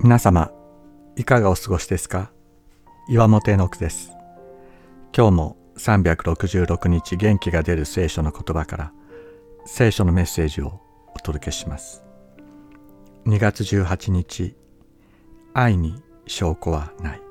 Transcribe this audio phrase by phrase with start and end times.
[0.00, 0.52] 皆様
[1.16, 2.30] いかがお過ごしですか？
[3.08, 4.10] 岩本絵の句です。
[5.16, 8.92] 今日も366日元気が出る聖書の言葉から
[9.64, 10.80] 聖書のメッセージを
[11.14, 12.04] お届けします。
[13.24, 14.54] 2月18日
[15.54, 17.22] 愛に証拠はない。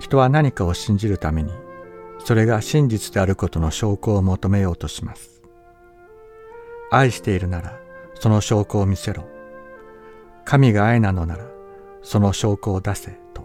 [0.00, 1.52] 人は何かを信じるために
[2.24, 5.42] それが真実であることの証拠を求めようとします。
[6.90, 7.78] 愛しているなら
[8.14, 9.28] その証拠を見せろ。
[10.48, 11.44] 神が愛なのなら
[12.00, 13.44] その証拠を出せと。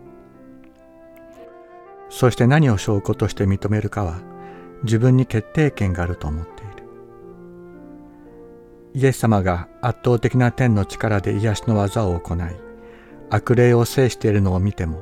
[2.09, 4.21] そして何を証拠として認めるかは
[4.85, 6.71] 自分に決定権があると思っている。
[8.93, 12.39] イエス様が圧倒的な天の力で癒しの技を行い
[13.29, 15.01] 悪霊を制しているのを見ても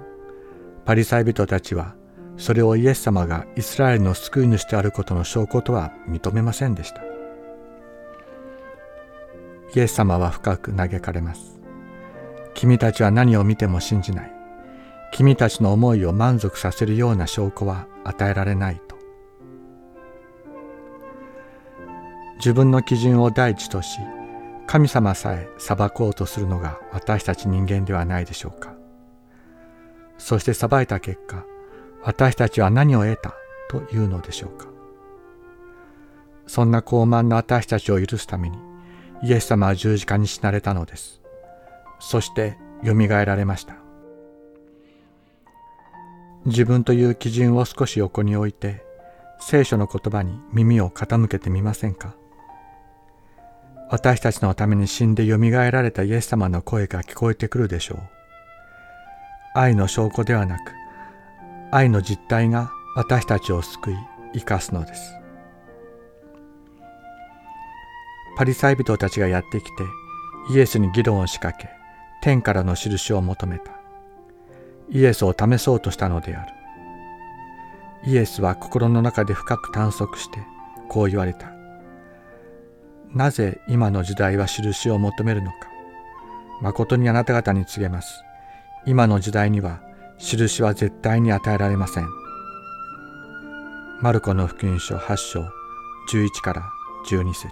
[0.86, 1.94] パリサイ人たちは
[2.36, 7.04] それをイエス様がイスラエルの救い主であることの証拠とは認めませんでした。
[9.76, 11.51] イエス様は深く嘆かれます。
[12.62, 14.32] 君たちは何を見ても信じない。
[15.12, 18.96] 君たちの思いを満足させるような証拠は与えられないと。
[22.36, 23.98] 自分の基準を第一とし
[24.68, 28.76] 神様さえ裁こうとするのが私たち人間ではないでしょうか。
[30.20, 31.44] そして裁いた結果
[32.04, 33.34] 私たちは何を得た
[33.72, 34.68] というのでしょうか。
[36.46, 38.60] そんな傲慢な私たちを許すために
[39.24, 41.21] イエス様は十字架に死なれたのです。
[42.02, 43.76] そしてよみがえられました
[46.46, 48.84] 自分という基準を少し横に置いて
[49.40, 52.16] 聖書の言葉に耳を傾けてみませんか？
[53.90, 58.00] 私たちのために死んでよみがえられたイエス様の声が聞こえてくるでしょう。
[59.54, 60.72] 愛の証拠ではなく、
[61.72, 63.96] 愛の実態が私たちを救い、
[64.34, 65.14] 生かすのです。
[68.38, 69.84] パリサイ人たちがやってきて、
[70.52, 71.70] イエスに議論を仕掛け、
[72.22, 73.72] 天からの印を求めた。
[74.90, 76.54] イエスを試そうとしたのである。
[78.06, 80.40] イエスは心の中で深く探索して、
[80.90, 81.52] こう言われた。
[83.14, 85.58] なぜ今の時代は印を求めるのか。
[86.62, 88.24] 誠にあなた方に告げます。
[88.86, 89.82] 今の時代には
[90.18, 92.08] 印は絶対に与えられません。
[94.02, 95.42] マルコの福音書8章
[96.12, 96.64] 11から
[97.08, 97.52] 12節